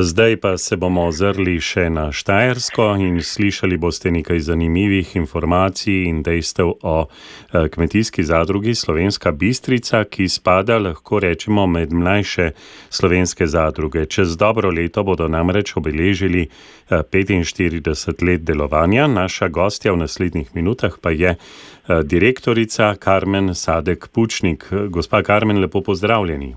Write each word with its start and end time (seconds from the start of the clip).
Zdaj 0.00 0.36
pa 0.36 0.56
se 0.58 0.76
bomo 0.76 1.04
ozrli 1.06 1.60
še 1.62 1.84
na 1.90 2.08
Štajersko 2.12 2.86
in 2.98 3.20
slišali 3.22 3.76
boste 3.78 4.10
nekaj 4.10 4.40
zanimivih 4.42 5.12
informacij 5.16 6.08
in 6.08 6.22
dejstev 6.26 6.72
o 6.82 6.94
eh, 7.04 7.68
kmetijski 7.70 8.24
zadrugi 8.26 8.74
Slovenska 8.74 9.30
Bistrica, 9.32 10.02
ki 10.04 10.26
spada, 10.28 10.80
lahko 10.82 11.20
rečemo, 11.22 11.66
med 11.70 11.92
mlajše 11.94 12.50
slovenske 12.90 13.46
zadruge. 13.46 14.06
Čez 14.06 14.34
dobro 14.36 14.72
leto 14.74 15.04
bodo 15.06 15.28
namreč 15.28 15.76
obeležili 15.76 16.48
45 16.90 17.86
eh, 17.86 18.26
let 18.26 18.42
delovanja. 18.42 19.06
Naša 19.06 19.48
gostja 19.48 19.92
v 19.92 20.02
naslednjih 20.02 20.50
minutah 20.56 20.98
pa 20.98 21.14
je 21.14 21.36
eh, 21.36 22.02
direktorica 22.02 22.96
Karmen 22.98 23.54
Sadek 23.54 24.08
Pučnik. 24.10 24.66
Gospa 24.90 25.22
Karmen, 25.22 25.62
lepo 25.62 25.86
pozdravljeni. 25.86 26.54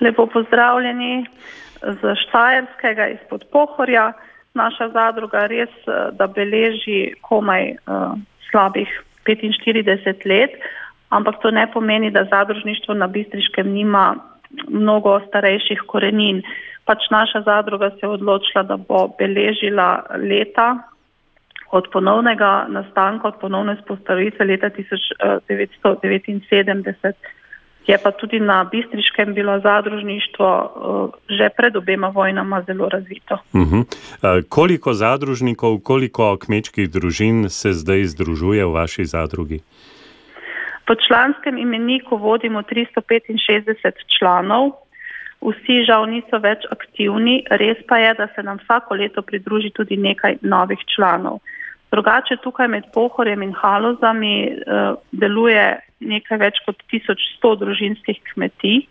Lepo 0.00 0.26
pozdravljeni 0.26 1.26
z 1.82 2.14
Štajerskega 2.26 3.08
izpod 3.08 3.44
Pohorja. 3.52 4.12
Naša 4.54 4.88
zadruga 4.88 5.46
res, 5.46 5.68
eh, 5.86 6.10
da 6.16 6.26
beleži 6.26 7.12
komaj 7.20 7.76
uh, 7.76 8.16
slabih 8.50 8.88
45 9.26 10.24
let, 10.24 10.50
ampak 11.10 11.34
to 11.42 11.50
ne 11.50 11.72
pomeni, 11.72 12.10
da 12.10 12.24
zadružništvo 12.24 12.94
na 12.94 13.06
Bistriškem 13.06 13.72
nima 13.72 14.16
mnogo 14.68 15.20
starejših 15.28 15.82
korenin. 15.86 16.42
Pač 16.84 16.98
naša 17.10 17.40
zadruga 17.40 17.90
se 17.90 17.96
je 18.02 18.08
odločila, 18.08 18.62
da 18.62 18.76
bo 18.76 19.08
beležila 19.18 20.02
leta 20.16 20.78
od 21.70 21.84
ponovnega 21.92 22.66
nastanka, 22.68 23.28
od 23.28 23.34
ponovne 23.40 23.76
spostavitve 23.82 24.46
leta 24.46 24.70
1979 24.70 27.12
je 27.86 27.98
pa 28.02 28.10
tudi 28.10 28.40
na 28.40 28.64
Bistriškem 28.64 29.34
bilo 29.34 29.60
zadružništvo 29.60 30.48
uh, 30.48 31.10
že 31.28 31.48
pred 31.56 31.76
obema 31.76 32.08
vojnama 32.08 32.62
zelo 32.62 32.88
razvito. 32.88 33.34
Uh 33.52 33.60
-huh. 33.60 33.78
uh, 33.78 34.44
koliko 34.48 34.94
zadružnikov, 34.94 35.78
koliko 35.78 36.36
kmečkih 36.36 36.90
družin 36.90 37.48
se 37.48 37.72
zdaj 37.72 38.04
združuje 38.04 38.64
v 38.64 38.72
vaši 38.72 39.04
zadrugi? 39.04 39.60
Po 40.86 40.94
članskem 41.08 41.58
imeniku 41.58 42.16
vodimo 42.16 42.62
365 42.62 43.92
članov. 44.18 44.70
Vsi 45.40 45.84
žal 45.86 46.06
niso 46.06 46.38
več 46.38 46.58
aktivni, 46.70 47.44
res 47.50 47.76
pa 47.88 47.98
je, 47.98 48.14
da 48.14 48.28
se 48.34 48.42
nam 48.42 48.58
vsako 48.64 48.94
leto 48.94 49.22
pridruži 49.22 49.70
tudi 49.70 49.96
nekaj 49.96 50.36
novih 50.40 50.78
članov. 50.94 51.38
Drugače 51.90 52.36
tukaj 52.42 52.68
med 52.68 52.84
Pohorjem 52.94 53.42
in 53.42 53.52
Halozami 53.52 54.48
uh, 54.48 54.96
deluje 55.12 55.78
nekaj 56.00 56.38
več 56.38 56.60
kot 56.66 56.82
1100 56.92 57.56
družinskih 57.62 58.20
kmetij. 58.32 58.84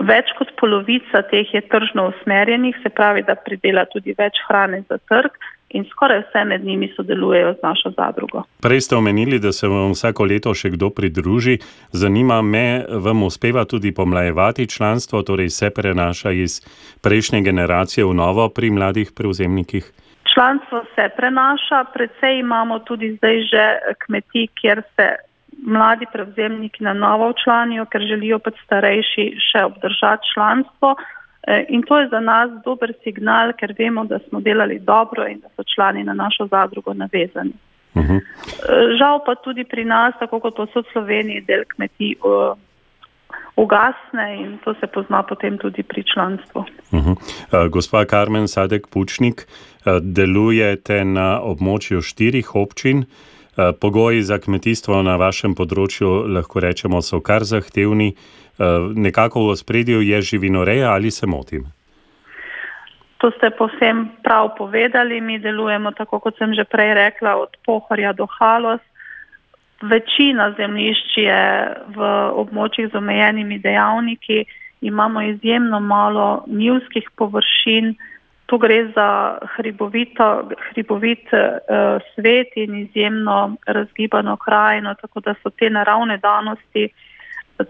Več 0.00 0.30
kot 0.38 0.54
polovica 0.56 1.20
teh 1.28 1.48
je 1.52 1.60
tržno 1.68 2.08
usmerjenih, 2.14 2.78
se 2.82 2.88
pravi, 2.88 3.22
da 3.28 3.36
pridela 3.36 3.84
tudi 3.92 4.14
več 4.18 4.40
hrane 4.48 4.82
za 4.88 4.96
trg 5.10 5.36
in 5.76 5.84
skoraj 5.88 6.22
vse 6.26 6.44
med 6.44 6.64
njimi 6.64 6.88
sodelujejo 6.96 7.52
z 7.52 7.62
našo 7.62 7.92
zadrugo. 7.96 8.42
Prej 8.60 8.80
ste 8.80 8.96
omenili, 8.96 9.38
da 9.38 9.52
se 9.52 9.68
vam 9.68 9.92
vsako 9.92 10.24
leto 10.24 10.54
še 10.54 10.72
kdo 10.74 10.90
pridruži. 10.90 11.58
Zanima 11.92 12.42
me, 12.42 12.84
vam 12.88 13.22
uspeva 13.22 13.64
tudi 13.64 13.92
pomlajevati 13.94 14.68
članstvo, 14.68 15.22
torej 15.22 15.48
se 15.48 15.70
prenaša 15.70 16.32
iz 16.32 16.60
prejšnje 17.04 17.42
generacije 17.42 18.04
v 18.04 18.14
novo 18.14 18.48
pri 18.48 18.70
mladih 18.70 19.12
prevzemnikih? 19.16 19.92
Članstvo 20.34 20.84
se 20.94 21.08
prenaša, 21.16 21.84
predvsej 21.94 22.40
imamo 22.40 22.78
tudi 22.78 23.12
zdaj 23.16 23.42
že 23.52 23.64
kmetij, 24.04 24.48
kjer 24.60 24.82
se 24.96 25.08
mladi 25.66 26.06
prevzemniki 26.12 26.84
na 26.84 26.92
novo 26.92 27.30
včlanijo, 27.30 27.86
ker 27.86 28.00
želijo 28.00 28.38
pač 28.38 28.54
starejši 28.64 29.26
še 29.50 29.64
obdržati 29.64 30.30
članstvo. 30.34 30.94
E, 31.46 31.64
in 31.68 31.82
to 31.82 31.98
je 31.98 32.08
za 32.08 32.20
nas 32.20 32.50
dober 32.64 32.92
signal, 33.04 33.52
ker 33.58 33.74
vemo, 33.78 34.04
da 34.04 34.18
smo 34.28 34.40
delali 34.40 34.78
dobro 34.78 35.26
in 35.26 35.40
da 35.40 35.48
so 35.56 35.64
člani 35.74 36.04
na 36.04 36.14
našo 36.14 36.46
zadrugo 36.46 36.94
navezani. 36.94 37.54
Uh 37.94 38.02
mhm. 38.02 38.16
-huh. 38.16 38.98
Žal 38.98 39.20
pa 39.26 39.34
tudi 39.34 39.64
pri 39.64 39.84
nas, 39.84 40.14
tako 40.18 40.40
kot 40.40 40.56
po 40.56 40.64
vsej 40.64 40.82
Sloveniji, 40.92 41.40
del 41.40 41.64
kmetij 41.64 42.14
ugasne 43.56 44.36
in 44.40 44.58
to 44.64 44.74
se 44.80 44.86
pozna 44.86 45.22
potem 45.22 45.58
tudi 45.58 45.82
pri 45.82 46.04
članstvu. 46.14 46.60
Uh 46.60 47.00
-huh. 47.00 47.10
uh, 47.10 47.70
gospa 47.70 48.04
Karmen 48.04 48.48
Sadek 48.48 48.86
Pučnik, 48.88 49.46
uh, 49.46 49.92
delujete 50.02 51.04
na 51.04 51.40
območju 51.42 52.02
štirih 52.02 52.54
občin. 52.54 53.04
Eh, 53.56 53.72
pogoji 53.80 54.22
za 54.22 54.38
kmetijstvo 54.38 55.02
na 55.04 55.18
vašem 55.20 55.52
področju, 55.54 56.08
lahko 56.24 56.60
rečemo, 56.64 57.02
so 57.04 57.20
kar 57.20 57.44
zahtevni. 57.44 58.14
Eh, 58.16 58.64
nekako 58.96 59.50
v 59.50 59.56
spredju 59.60 60.00
je 60.00 60.20
živinoreja 60.22 60.88
ali 60.92 61.10
se 61.10 61.26
motim? 61.26 61.66
To 63.20 63.30
ste 63.36 63.50
povsem 63.50 64.08
prav 64.24 64.54
povedali. 64.56 65.20
Mi 65.20 65.38
delujemo, 65.38 65.92
tako 65.92 66.18
kot 66.18 66.38
sem 66.38 66.54
že 66.54 66.64
prej 66.64 66.94
rekla, 66.94 67.36
od 67.36 67.52
Pohorja 67.66 68.12
do 68.12 68.26
Halos. 68.26 68.80
Večina 69.82 70.54
zemljišč 70.56 71.18
je 71.18 71.42
v 71.92 72.00
območjih 72.32 72.88
z 72.88 72.94
omejenimi 72.94 73.58
dejavniki, 73.58 74.44
imamo 74.80 75.22
izjemno 75.22 75.80
malo 75.80 76.44
njivskih 76.46 77.10
površin, 77.16 77.96
tu 78.52 78.58
gre 78.58 78.92
za 78.94 79.38
hribovito, 79.56 80.48
hribovit 80.70 81.24
uh, 81.32 81.40
svet 82.14 82.52
in 82.56 82.74
izjemno 82.84 83.56
razgibano 83.66 84.36
krajino, 84.36 84.94
tako 84.94 85.20
da 85.20 85.34
so 85.42 85.50
te 85.50 85.70
naravne 85.70 86.18
danosti 86.18 86.88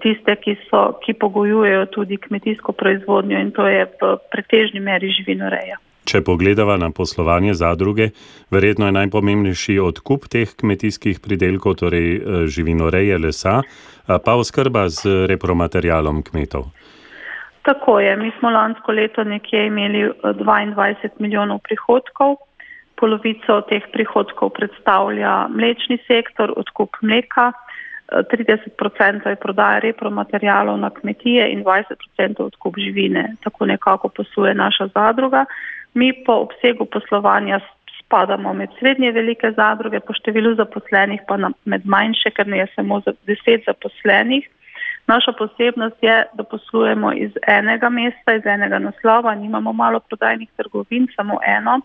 tiste, 0.03 0.35
ki, 0.37 0.57
so, 0.71 0.99
ki 1.05 1.15
pogojujejo 1.15 1.87
tudi 1.87 2.17
kmetijsko 2.17 2.73
proizvodnjo 2.73 3.39
in 3.39 3.53
to 3.55 3.67
je 3.67 3.85
v 3.85 4.17
pretežni 4.33 4.81
meri 4.81 5.11
živinoreja. 5.15 5.79
Če 6.05 6.25
pogledava 6.27 6.75
na 6.77 6.91
poslovanje 6.91 7.55
zadruge, 7.55 8.09
verjetno 8.51 8.89
je 8.91 8.97
najpomembnejši 8.99 9.79
odkup 9.79 10.27
teh 10.27 10.51
kmetijskih 10.51 11.21
pridelkov, 11.23 11.79
torej 11.85 12.09
eh, 12.17 12.47
živinoreje 12.51 13.23
lesa, 13.23 13.61
pa 14.07 14.35
oskrba 14.35 14.89
z 14.91 15.31
repromaterialom 15.31 16.25
kmetov. 16.27 16.73
Tako 17.63 18.01
je. 18.01 18.17
Mi 18.17 18.33
smo 18.39 18.51
lansko 18.51 18.93
leto 18.93 19.25
nekje 19.25 19.67
imeli 19.67 20.11
22 20.23 20.95
eh, 21.05 21.09
milijonov 21.19 21.59
prihodkov. 21.59 22.37
Polovico 23.01 23.61
teh 23.61 23.83
prihodkov 23.93 24.51
predstavlja 24.51 25.49
mlečni 25.49 25.99
sektor, 26.07 26.53
odkup 26.57 26.97
mleka, 27.03 27.53
30% 28.13 29.27
eh, 29.27 29.31
je 29.31 29.37
prodaja 29.37 29.79
repromaterialov 29.79 30.79
na 30.79 30.91
kmetije 30.91 31.49
in 31.53 31.65
20% 31.65 32.43
odkup 32.43 32.79
živine. 32.79 33.35
Tako 33.45 33.67
nekako 33.67 34.09
posluje 34.09 34.55
naša 34.55 34.87
zadruga. 34.95 35.45
Mi 35.95 36.25
po 36.27 36.33
obsegu 36.33 36.85
poslovanja 36.85 37.61
spadamo 38.01 38.53
med 38.53 38.69
srednje 38.79 39.13
velike 39.13 39.53
zadruge, 39.57 40.01
po 40.01 40.13
številu 40.13 40.55
zaposlenih 40.55 41.21
pa 41.29 41.39
med 41.65 41.87
manjše, 41.87 42.31
ker 42.31 42.47
ne 42.47 42.59
je 42.59 42.67
samo 42.75 43.01
10 43.01 43.65
zaposlenih. 43.67 44.49
Naša 45.07 45.33
posebnost 45.39 45.97
je, 46.03 46.25
da 46.35 46.43
poslujemo 46.45 47.13
iz 47.13 47.31
enega 47.47 47.89
mesta, 47.89 48.35
iz 48.35 48.47
enega 48.47 48.79
naslova, 48.79 49.35
nimamo 49.35 49.73
malo 49.73 50.01
prodajnih 50.01 50.49
trgovin, 50.57 51.09
samo 51.17 51.39
eno. 51.47 51.81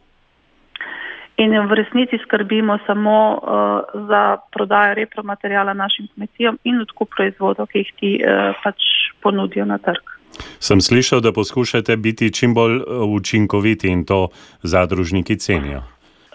In 1.37 1.53
v 1.69 1.73
resnici 1.73 2.17
skrbimo 2.23 2.77
samo 2.85 3.17
uh, 3.33 4.07
za 4.09 4.37
prodajo 4.51 4.93
repromaterijala 4.93 5.73
našim 5.73 6.07
kmetijam 6.13 6.57
in 6.63 6.81
odkup 6.81 7.09
proizvodov, 7.17 7.67
ki 7.67 7.83
jih 7.83 7.91
ti 7.99 8.11
uh, 8.21 8.57
pač 8.63 8.81
ponudijo 9.21 9.65
na 9.65 9.77
trg. 9.77 10.01
Sem 10.59 10.81
slišal, 10.81 11.21
da 11.21 11.33
poskušate 11.33 11.97
biti 11.97 12.33
čim 12.33 12.53
bolj 12.53 12.75
uh, 12.81 13.05
učinkoviti 13.05 13.87
in 13.87 14.05
to 14.05 14.27
zadružniki 14.63 15.37
cenijo. 15.37 15.83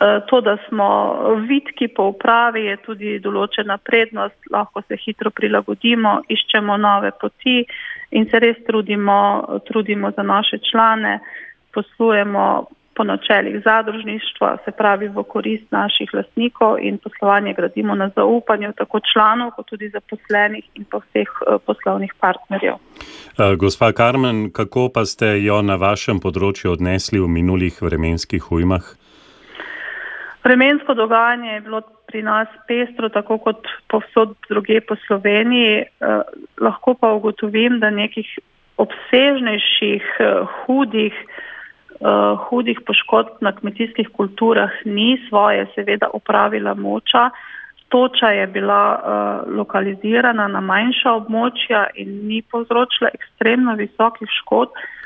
Eh, 0.02 0.20
to, 0.26 0.40
da 0.40 0.56
smo 0.68 1.16
vitki 1.48 1.88
po 1.88 2.08
upravi, 2.10 2.64
je 2.64 2.76
tudi 2.82 3.10
določena 3.22 3.76
prednost, 3.78 4.38
lahko 4.50 4.82
se 4.88 4.96
hitro 4.98 5.30
prilagodimo, 5.30 6.16
iščemo 6.26 6.76
nove 6.76 7.12
poti 7.20 7.60
in 8.10 8.26
se 8.30 8.40
res 8.42 8.56
trudimo, 8.66 9.18
trudimo 9.68 10.10
za 10.16 10.24
naše 10.26 10.58
člane, 10.70 11.20
poslujemo 11.76 12.46
po 12.96 13.04
načelih 13.04 13.60
zadružništva, 13.64 14.56
se 14.64 14.72
pravi 14.76 15.08
v 15.08 15.22
korist 15.28 15.70
naših 15.70 16.10
lastnikov 16.14 16.80
in 16.82 16.98
poslovanje 16.98 17.54
gradimo 17.54 17.94
na 17.94 18.10
zaupanju 18.16 18.72
tako 18.76 19.00
članov, 19.12 19.52
kot 19.56 19.70
tudi 19.70 19.88
zaposlenih 19.92 20.66
in 20.74 20.88
pa 20.90 20.98
vseh 21.04 21.30
eh, 21.30 21.60
poslovnih 21.66 22.16
partnerjev. 22.20 22.74
Eh, 22.74 23.54
gospa 23.56 23.92
Karmen, 23.92 24.50
kako 24.50 24.88
pa 24.94 25.04
ste 25.04 25.36
jo 25.44 25.62
na 25.62 25.78
vašem 25.78 26.18
področju 26.18 26.74
odnesli 26.74 27.22
v 27.22 27.30
minulih 27.30 27.78
vremenskih 27.82 28.50
ujmah? 28.50 28.96
Vremensko 30.44 30.94
dogajanje 30.94 31.50
je 31.52 31.60
bilo 31.60 31.80
pri 32.06 32.22
nas 32.22 32.48
pestro, 32.68 33.08
tako 33.08 33.38
kot 33.38 33.68
povsod 33.88 34.34
druge 34.48 34.80
po 34.80 34.96
Sloveniji. 35.06 35.76
Eh, 35.78 35.86
lahko 36.60 36.94
pa 36.94 37.12
ugotovim, 37.12 37.78
da 37.80 37.90
nekih 37.90 38.38
obsežnejših, 38.76 40.02
eh, 40.20 40.44
hudih, 40.64 41.14
eh, 41.14 42.36
hudih 42.48 42.80
poškodb 42.86 43.40
na 43.40 43.52
kmetijskih 43.52 44.08
kulturah 44.08 44.70
ni 44.84 45.22
svoje, 45.28 45.66
seveda, 45.74 46.10
opravila 46.12 46.74
moča. 46.74 47.30
Toča 47.88 48.28
je 48.28 48.46
bila 48.46 48.84
uh, 48.96 49.56
lokalizirana 49.56 50.46
na 50.48 50.60
manjša 50.60 51.10
območja 51.12 51.82
in 51.94 52.08
ni 52.26 52.42
povzročila 52.42 53.10
ekstremno 53.12 53.74
visokih 53.76 54.28
škod. 54.40 54.68
Uh, 54.68 55.01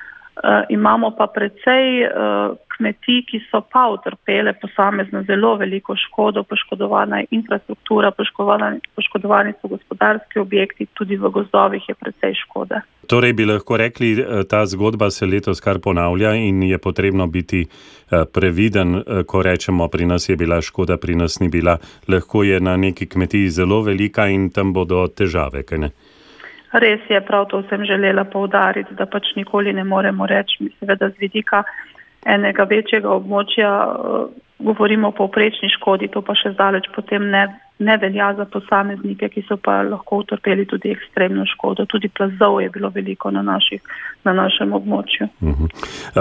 imamo 0.68 1.10
pa 1.16 1.26
precej 1.26 2.04
uh, 2.04 2.56
kmetij, 2.76 3.22
ki 3.30 3.40
so 3.50 3.62
pa 3.72 3.86
utrpele 3.94 4.52
posamezno 4.60 5.22
zelo 5.22 5.54
veliko 5.56 5.96
škodo, 5.96 6.42
poškodovana 6.42 7.18
je 7.18 7.26
infrastruktura, 7.30 8.10
poškodovani 8.96 9.52
so 9.60 9.68
gospodarski 9.68 10.38
objekti, 10.38 10.86
tudi 10.94 11.16
v 11.16 11.30
gozdovih 11.30 11.88
je 11.88 11.94
precej 11.94 12.34
škode. 12.44 12.80
Torej 13.06 13.32
bi 13.32 13.44
lahko 13.44 13.76
rekli, 13.76 14.12
eh, 14.20 14.44
ta 14.50 14.66
zgodba 14.66 15.10
se 15.10 15.26
letos 15.26 15.60
kar 15.60 15.78
ponavlja 15.78 16.34
in 16.34 16.62
je 16.62 16.78
potrebno 16.78 17.26
biti 17.26 17.66
eh, 17.66 18.24
previden, 18.32 18.96
eh, 18.96 19.22
ko 19.26 19.42
rečemo, 19.42 19.88
pri 19.88 20.06
nas 20.06 20.28
je 20.28 20.36
bila 20.36 20.60
škoda, 20.60 20.96
pri 20.96 21.14
nas 21.14 21.40
ni 21.40 21.48
bila. 21.48 21.78
Lahko 22.08 22.42
je 22.42 22.60
na 22.60 22.76
neki 22.76 23.06
kmetiji 23.06 23.50
zelo 23.50 23.82
velika 23.82 24.26
in 24.26 24.50
tam 24.50 24.72
bodo 24.72 25.06
težave, 25.08 25.62
kaj 25.62 25.78
ne? 25.78 25.90
Res 26.76 27.00
je, 27.08 27.20
prav 27.24 27.46
to 27.48 27.62
sem 27.70 27.84
želela 27.88 28.24
povdariti, 28.28 28.94
da 28.94 29.06
pač 29.06 29.30
nikoli 29.36 29.72
ne 29.72 29.84
moremo 29.84 30.26
reči, 30.26 30.68
seveda 30.80 31.08
z 31.10 31.22
vidika 31.22 31.62
enega 32.26 32.66
večjega 32.68 33.08
območja 33.08 33.70
govorimo 34.58 35.08
o 35.08 35.16
povprečni 35.16 35.70
škodi, 35.76 36.08
to 36.12 36.22
pa 36.26 36.34
še 36.34 36.52
zdaleč 36.56 36.88
potem 36.94 37.30
ne, 37.30 37.46
ne 37.78 37.96
velja 37.96 38.34
za 38.36 38.44
posameznike, 38.44 39.28
ki 39.28 39.42
so 39.48 39.56
pa 39.56 39.82
lahko 39.82 40.22
utrpeli 40.22 40.64
tudi 40.66 40.90
ekstremno 40.90 41.44
škodo. 41.46 41.84
Tudi 41.86 42.08
plazov 42.08 42.60
je 42.62 42.70
bilo 42.70 42.88
veliko 42.94 43.30
na, 43.30 43.42
naših, 43.42 43.82
na 44.24 44.32
našem 44.32 44.72
območju. 44.72 45.28
Uh 45.40 45.48
-huh. 45.48 45.68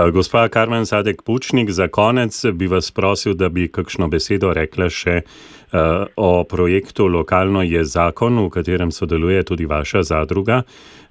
uh, 0.08 0.14
gospa 0.14 0.48
Karmen 0.48 0.86
Sadek 0.86 1.22
Pučnik, 1.22 1.70
za 1.70 1.88
konec 1.88 2.46
bi 2.54 2.68
vas 2.68 2.92
prosil, 2.92 3.34
da 3.34 3.50
bi 3.50 3.68
kakšno 3.68 4.08
besedo 4.08 4.54
rekla 4.54 4.90
še 4.90 5.22
uh, 5.22 5.80
o 6.16 6.44
projektu 6.44 7.08
Lokalno 7.08 7.62
je 7.62 7.84
zakon, 7.84 8.40
v 8.46 8.50
katerem 8.50 8.92
sodeluje 8.92 9.44
tudi 9.44 9.66
vaša 9.66 10.04
zadruga. 10.04 10.62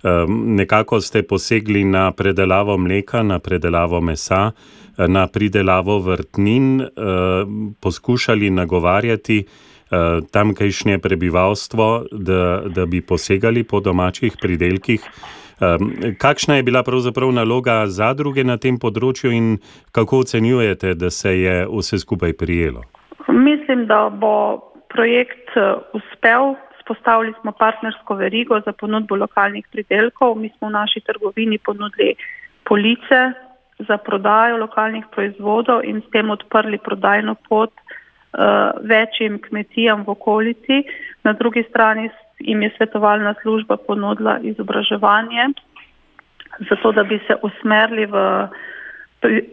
Uh, 0.02 0.11
nekako 0.29 1.00
ste 1.00 1.23
posegli 1.23 1.85
na 1.85 2.12
predelavo 2.12 2.79
mleka, 2.79 3.23
na 3.23 3.38
predelavo 3.38 4.00
mesa 4.00 4.52
na 4.99 5.26
pridelavo 5.26 5.99
vrtnin, 5.99 6.81
eh, 6.81 6.87
poskušali 7.81 8.50
nagovarjati 8.50 9.38
eh, 9.38 9.73
tamkajšnje 10.32 10.98
prebivalstvo, 10.98 12.04
da, 12.12 12.62
da 12.66 12.86
bi 12.86 13.00
posegali 13.00 13.64
po 13.64 13.81
domačih 13.81 14.36
pridelkih. 14.40 15.00
Eh, 15.60 16.14
kakšna 16.19 16.56
je 16.56 16.62
bila 16.62 16.82
pravzaprav 16.82 17.32
naloga 17.32 17.84
zadruge 17.86 18.44
na 18.44 18.56
tem 18.56 18.78
področju 18.78 19.31
in 19.31 19.58
kako 19.92 20.25
ocenjujete, 20.25 20.94
da 20.94 21.10
se 21.10 21.31
je 21.38 21.56
vse 21.70 21.98
skupaj 21.98 22.32
prijelo? 22.32 22.82
Mislim, 23.28 23.86
da 23.86 24.08
bo 24.10 24.60
projekt 24.88 25.54
uspel. 25.94 26.54
Spostavili 26.84 27.32
smo 27.40 27.52
partnersko 27.52 28.14
verigo 28.14 28.58
za 28.66 28.72
ponudbo 28.72 29.16
lokalnih 29.16 29.64
pridelkov. 29.72 30.34
Mi 30.36 30.50
smo 30.58 30.69
v 30.69 30.75
naši 30.75 31.00
trgovini 31.00 31.58
ponudili 31.58 32.12
police, 32.69 33.20
za 33.78 33.98
prodajo 33.98 34.56
lokalnih 34.56 35.04
proizvodov 35.10 35.82
in 35.84 36.00
s 36.00 36.10
tem 36.12 36.31
odprli 36.31 36.78
prodajno 36.78 37.34
pot 37.48 37.72
večjim 38.82 39.38
kmetijam 39.42 40.04
v 40.06 40.10
okolici. 40.10 40.82
Na 41.25 41.32
drugi 41.32 41.62
strani 41.70 42.10
jim 42.38 42.62
je 42.62 42.70
svetovalna 42.76 43.34
služba 43.42 43.76
ponudila 43.76 44.38
izobraževanje, 44.42 45.48
zato 46.70 46.92
da 46.92 47.02
bi 47.02 47.20
se 47.26 47.36
usmerili 47.42 48.06
v 48.06 48.48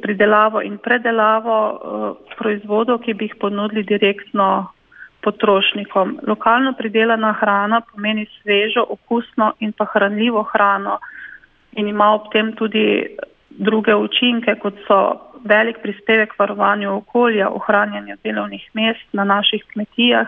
pridelavo 0.01 0.62
in 0.62 0.78
predelavo 0.78 1.57
uh, 1.72 2.18
proizvodov, 2.38 3.01
ki 3.06 3.13
bi 3.13 3.25
jih 3.25 3.36
ponudili 3.39 3.83
direktno 3.83 4.68
potrošnikom. 5.22 6.19
Lokalno 6.28 6.74
pridelana 6.74 7.33
hrana 7.39 7.81
pomeni 7.81 8.25
svežo, 8.42 8.86
okusno 8.89 9.54
in 9.60 9.72
pa 9.72 9.86
hranljivo 9.86 10.44
hrano 10.44 11.00
in 11.72 11.88
ima 11.88 12.13
ob 12.13 12.31
tem 12.33 12.54
tudi 12.56 13.16
druge 13.50 13.95
učinke, 13.95 14.56
kot 14.56 14.74
so 14.88 15.31
velik 15.44 15.82
prispevek 15.82 16.34
varovanju 16.40 16.96
okolja, 16.96 17.50
ohranjanju 17.50 18.16
delovnih 18.24 18.70
mest 18.74 19.08
na 19.14 19.24
naših 19.24 19.64
kmetijah, 19.74 20.28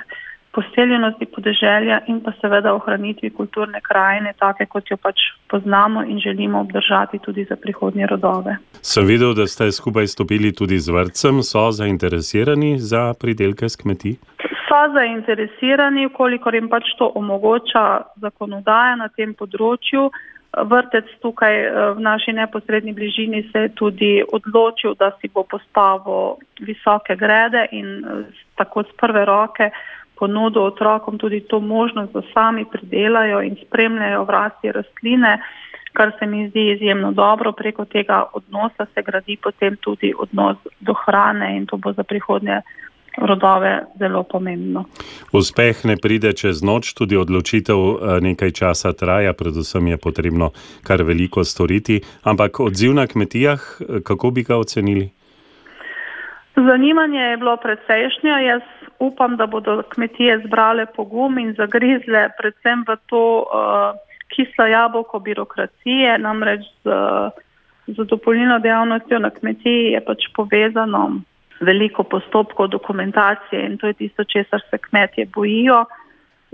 poseljenosti 0.54 1.26
podeželja 1.26 2.00
in 2.08 2.20
pa 2.22 2.32
seveda 2.42 2.74
ohranitvi 2.74 3.30
kulturne 3.30 3.82
krajine, 3.82 4.34
take 4.40 4.66
kot 4.70 4.92
jo 4.92 4.98
pač 4.98 5.22
poznamo 5.50 6.04
in 6.04 6.20
želimo 6.20 6.60
obdržati 6.60 7.20
tudi 7.20 7.46
za 7.50 7.56
prihodnje 7.56 8.08
rodove. 8.08 8.58
Sem 8.82 9.08
videl, 9.08 9.34
da 9.34 9.48
ste 9.48 9.72
skupaj 9.72 10.08
stopili 10.08 10.54
tudi 10.54 10.80
z 10.80 10.94
vrtcem, 10.94 11.42
so 11.44 11.72
zainteresirani 11.72 12.78
za 12.80 13.14
pridelke 13.20 13.70
s 13.70 13.76
kmetij? 13.76 14.16
So 14.68 14.82
zainteresirani, 14.94 16.10
kolikor 16.14 16.56
jim 16.56 16.70
pač 16.70 16.94
to 16.98 17.12
omogoča 17.16 17.86
zakonodaja 18.22 18.96
na 18.96 19.10
tem 19.10 19.34
področju. 19.34 20.10
Vrtec 20.54 21.06
tukaj 21.22 21.56
eh, 21.66 21.72
v 21.98 22.00
naši 22.00 22.34
neposrednji 22.34 22.94
bližini 22.94 23.50
se 23.52 23.60
je 23.60 23.70
tudi 23.70 24.24
odločil, 24.32 24.94
da 24.96 25.12
si 25.22 25.28
bo 25.28 25.44
postavil 25.44 26.38
visoke 26.62 27.16
grede 27.16 27.68
in 27.72 28.06
eh, 28.06 28.24
tako 28.56 28.84
z 28.84 28.94
prve 28.98 29.26
roke 29.26 29.72
ponudil 30.20 30.62
otrokom 30.62 31.18
tudi 31.18 31.42
to 31.42 31.60
možnost, 31.60 32.14
da 32.14 32.22
sami 32.34 32.66
pridelajo 32.66 33.42
in 33.42 33.58
spremljajo 33.66 34.24
vrasti 34.24 34.72
rastline, 34.72 35.40
kar 35.94 36.12
se 36.20 36.26
mi 36.26 36.50
zdi 36.50 36.72
izjemno 36.72 37.12
dobro. 37.12 37.52
Preko 37.52 37.86
tega 37.86 38.24
odnosa 38.34 38.86
se 38.94 39.02
gradi 39.02 39.38
potem 39.38 39.76
tudi 39.76 40.14
odnos 40.18 40.58
do 40.80 40.94
hrane 40.94 41.58
in 41.58 41.66
to 41.66 41.78
bo 41.78 41.94
za 41.94 42.04
prihodnje 42.04 42.62
rodove 43.18 43.86
zelo 44.00 44.24
pomembno. 44.24 44.86
Uspeh 45.32 45.86
ne 45.86 45.98
pride 45.98 46.34
čez 46.34 46.64
noč, 46.64 46.94
tudi 46.94 47.18
odločitev 47.18 47.78
eh, 47.78 48.22
nekaj 48.22 48.52
časa 48.52 48.94
traja, 48.94 49.34
predvsem 49.34 49.88
je 49.88 49.98
potrebno 49.98 50.52
kar 50.84 51.04
veliko 51.04 51.44
storiti. 51.44 52.02
Ampak 52.24 52.60
odziv 52.60 52.94
na 52.94 53.08
kmetijah, 53.08 53.60
eh, 53.60 54.02
kako 54.04 54.32
bi 54.32 54.44
ga 54.44 54.58
ocenili? 54.58 55.10
Zanimanje 56.56 57.20
je 57.20 57.38
bilo 57.38 57.58
precejšnje. 57.58 58.34
Jaz 58.46 58.62
upam, 59.00 59.38
da 59.38 59.46
bodo 59.48 59.82
kmetije 59.90 60.42
zbrale 60.46 60.86
pogum 60.86 61.38
in 61.38 61.54
zagrizle 61.58 62.30
predvsem 62.38 62.86
v 62.88 62.98
to 63.10 63.42
uh, 63.42 63.98
kislo 64.30 64.66
jabolko 64.66 65.20
birokracije, 65.20 66.18
namreč 66.18 66.62
z, 66.84 66.90
z 67.88 68.06
dopolnilno 68.10 68.60
dejavnostjo 68.60 69.20
na 69.20 69.30
kmetiji 69.30 69.92
je 69.94 70.02
pač 70.06 70.30
povezano 70.36 71.22
veliko 71.66 72.04
postopkov, 72.04 72.70
dokumentacije 72.76 73.66
in 73.66 73.78
to 73.78 73.88
je 73.88 73.94
tisto, 73.94 74.24
česar 74.24 74.62
se 74.70 74.78
kmetje 74.78 75.28
bojijo, 75.36 75.84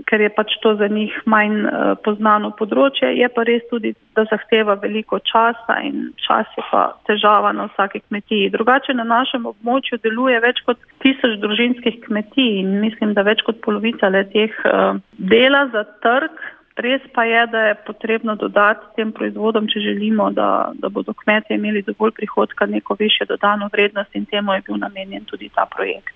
ker 0.08 0.20
je 0.20 0.30
pač 0.32 0.54
to 0.62 0.74
za 0.80 0.88
njih 0.88 1.12
manj 1.28 1.64
uh, 1.66 1.72
poznano 2.04 2.50
področje. 2.56 3.10
Je 3.18 3.28
pa 3.28 3.44
res 3.44 3.64
tudi, 3.70 3.92
da 4.16 4.24
zahteva 4.30 4.78
veliko 4.80 5.18
časa 5.18 5.76
in 5.84 6.10
čas 6.24 6.48
je 6.56 6.64
pa 6.70 6.84
težava 7.08 7.52
na 7.56 7.68
vsaki 7.68 8.00
kmetiji. 8.06 8.52
Drugače 8.54 8.96
na 8.96 9.04
našem 9.04 9.46
območju 9.50 10.00
deluje 10.04 10.40
več 10.40 10.62
kot 10.66 10.80
tisoč 11.04 11.36
družinskih 11.42 12.00
kmetij 12.06 12.62
in 12.62 12.78
mislim, 12.80 13.14
da 13.18 13.26
več 13.28 13.44
kot 13.46 13.60
polovica 13.66 14.08
le 14.08 14.24
teh 14.32 14.56
uh, 14.64 14.96
dela 15.18 15.66
za 15.74 15.84
trg. 16.04 16.40
Res 16.80 17.02
pa 17.14 17.24
je, 17.24 17.46
da 17.46 17.60
je 17.68 17.74
potrebno 17.86 18.34
dodati 18.40 18.86
tem 18.96 19.12
proizvodom, 19.12 19.66
če 19.68 19.80
želimo, 19.84 20.30
da, 20.30 20.72
da 20.74 20.88
bodo 20.88 21.12
kmetje 21.12 21.56
imeli 21.56 21.82
dovolj 21.82 22.14
prihodka, 22.16 22.66
neko 22.66 22.96
više 22.98 23.26
dodano 23.28 23.68
vrednost 23.72 24.16
in 24.16 24.24
temu 24.24 24.54
je 24.54 24.62
bil 24.66 24.80
namenjen 24.80 25.24
tudi 25.24 25.50
ta 25.54 25.66
projekt. 25.76 26.14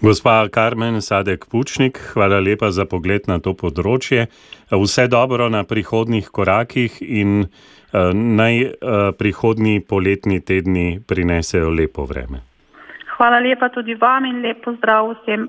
Gospa 0.00 0.48
Karmen 0.48 1.02
Sadek 1.02 1.46
Pučnik, 1.50 1.98
hvala 2.12 2.38
lepa 2.40 2.70
za 2.70 2.84
pogled 2.86 3.26
na 3.26 3.40
to 3.42 3.54
področje. 3.58 4.28
Vse 4.70 5.08
dobro 5.10 5.48
na 5.50 5.64
prihodnih 5.66 6.28
korakih 6.30 7.00
in 7.02 7.40
uh, 7.42 8.12
naj 8.14 8.62
uh, 8.62 8.98
prihodni 9.18 9.80
poletni 9.80 10.38
tedni 10.40 11.00
prinesejo 11.02 11.72
lepo 11.74 12.06
vreme. 12.06 12.44
Hvala 13.16 13.40
lepa 13.42 13.72
tudi 13.74 13.98
vam 13.98 14.28
in 14.30 14.44
lepo 14.46 14.76
zdrav 14.78 15.10
vsem 15.16 15.48